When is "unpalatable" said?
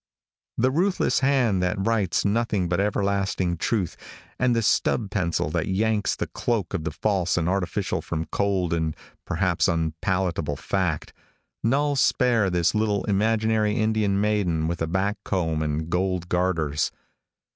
9.67-10.55